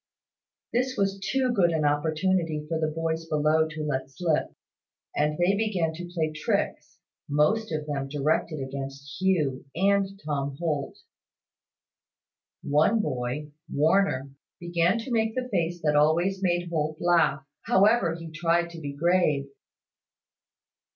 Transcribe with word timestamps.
This 0.73 0.97
was 0.97 1.19
too 1.19 1.51
good 1.53 1.69
an 1.69 1.85
opportunity 1.85 2.65
for 2.67 2.79
the 2.79 2.87
boys 2.87 3.27
below 3.27 3.67
to 3.67 3.83
let 3.83 4.09
slip; 4.09 4.47
and 5.15 5.37
they 5.37 5.55
began 5.55 5.93
to 5.93 6.07
play 6.11 6.31
tricks, 6.31 6.97
most 7.29 7.71
of 7.71 7.85
them 7.85 8.07
directed 8.07 8.59
against 8.67 9.21
Hugh 9.21 9.63
and 9.75 10.19
Tom 10.25 10.57
Holt. 10.57 10.97
One 12.63 12.99
boy, 12.99 13.51
Warner, 13.71 14.31
began 14.59 14.97
to 14.97 15.11
make 15.11 15.35
the 15.35 15.47
face 15.49 15.79
that 15.83 15.95
always 15.95 16.41
made 16.41 16.69
Holt 16.71 16.99
laugh, 16.99 17.45
however 17.67 18.15
he 18.15 18.31
tried 18.31 18.71
to 18.71 18.81
be 18.81 18.93
grave. 18.93 19.51